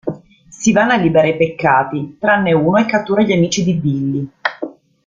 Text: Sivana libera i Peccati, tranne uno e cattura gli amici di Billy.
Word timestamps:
Sivana 0.49 0.95
libera 0.95 1.27
i 1.27 1.37
Peccati, 1.37 2.17
tranne 2.19 2.53
uno 2.53 2.77
e 2.77 2.87
cattura 2.87 3.21
gli 3.21 3.33
amici 3.33 3.63
di 3.63 3.73
Billy. 3.75 4.31